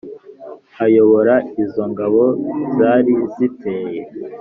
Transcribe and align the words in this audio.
ayobora 0.85 1.35
izo 1.63 1.83
ngabo 1.91 2.23
zari 2.77 3.15
ziteye. 3.33 4.01